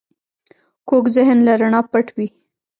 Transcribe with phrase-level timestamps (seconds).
[0.87, 2.27] کوږ ذهن له رڼا پټ وي